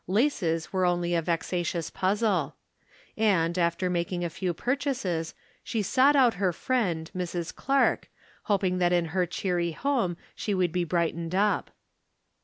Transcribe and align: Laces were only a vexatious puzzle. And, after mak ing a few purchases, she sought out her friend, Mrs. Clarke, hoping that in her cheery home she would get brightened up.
Laces 0.07 0.73
were 0.73 0.83
only 0.83 1.13
a 1.13 1.21
vexatious 1.21 1.91
puzzle. 1.91 2.55
And, 3.15 3.55
after 3.55 3.87
mak 3.87 4.11
ing 4.11 4.23
a 4.25 4.31
few 4.31 4.51
purchases, 4.51 5.35
she 5.63 5.83
sought 5.83 6.15
out 6.15 6.33
her 6.41 6.51
friend, 6.51 7.11
Mrs. 7.15 7.53
Clarke, 7.53 8.09
hoping 8.45 8.79
that 8.79 8.91
in 8.91 9.05
her 9.13 9.27
cheery 9.27 9.73
home 9.73 10.17
she 10.33 10.55
would 10.55 10.73
get 10.73 10.89
brightened 10.89 11.35
up. 11.35 11.69